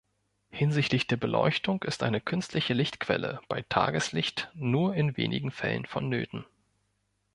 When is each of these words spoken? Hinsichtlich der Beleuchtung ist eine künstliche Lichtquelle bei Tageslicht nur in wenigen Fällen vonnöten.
Hinsichtlich 0.49 1.05
der 1.05 1.17
Beleuchtung 1.17 1.83
ist 1.83 2.01
eine 2.01 2.21
künstliche 2.21 2.73
Lichtquelle 2.73 3.39
bei 3.47 3.61
Tageslicht 3.61 4.49
nur 4.55 4.95
in 4.95 5.15
wenigen 5.15 5.51
Fällen 5.51 5.85
vonnöten. 5.85 6.43